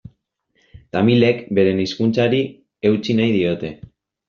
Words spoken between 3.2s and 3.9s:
nahi diote.